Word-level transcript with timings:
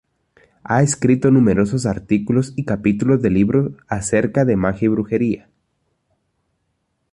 Ha 0.63 0.81
escrito 0.81 1.29
numerosos 1.29 1.85
artículos 1.85 2.53
y 2.55 2.65
capítulos 2.65 3.21
de 3.21 3.29
libros 3.29 3.73
acerca 3.87 4.45
de 4.45 4.55
magia 4.55 4.87
y 4.87 4.89
brujería. 4.89 5.47